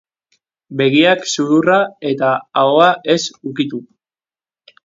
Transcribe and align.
Begiak, 0.79 1.27
sudurra 1.33 1.77
eta 2.13 2.31
ahoa 2.63 2.91
ez 3.17 3.21
ukitu. 3.53 3.83